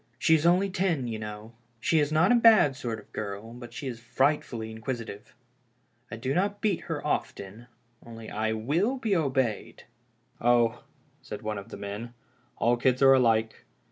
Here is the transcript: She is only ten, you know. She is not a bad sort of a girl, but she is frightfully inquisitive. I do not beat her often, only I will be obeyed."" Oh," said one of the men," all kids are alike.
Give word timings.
She 0.17 0.33
is 0.33 0.47
only 0.47 0.71
ten, 0.71 1.05
you 1.07 1.19
know. 1.19 1.53
She 1.79 1.99
is 1.99 2.11
not 2.11 2.31
a 2.31 2.35
bad 2.35 2.75
sort 2.75 2.97
of 2.99 3.05
a 3.09 3.11
girl, 3.11 3.53
but 3.53 3.71
she 3.71 3.85
is 3.87 3.99
frightfully 3.99 4.71
inquisitive. 4.71 5.35
I 6.09 6.15
do 6.15 6.33
not 6.33 6.59
beat 6.59 6.81
her 6.85 7.05
often, 7.05 7.67
only 8.03 8.27
I 8.27 8.53
will 8.53 8.97
be 8.97 9.15
obeyed."" 9.15 9.83
Oh," 10.51 10.83
said 11.21 11.43
one 11.43 11.59
of 11.59 11.69
the 11.69 11.77
men," 11.77 12.15
all 12.57 12.77
kids 12.77 13.03
are 13.03 13.13
alike. 13.13 13.63